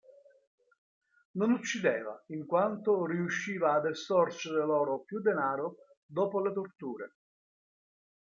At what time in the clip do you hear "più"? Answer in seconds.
5.03-5.21